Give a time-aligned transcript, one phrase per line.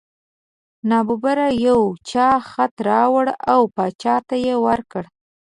[0.89, 5.03] نا ببره یو چا خط راوړ او باچا ته یې ورکړ.